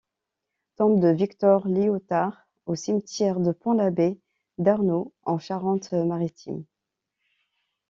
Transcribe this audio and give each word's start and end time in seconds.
Tombe 0.77 0.99
de 0.99 1.09
Victor 1.09 1.67
Liotard 1.67 2.47
au 2.65 2.73
cimetière 2.73 3.39
de 3.39 3.51
Pont 3.51 3.73
l'Abbé 3.73 4.17
d'Arnoult 4.57 5.13
en 5.25 5.37
Charente-Maritime. 5.37 6.63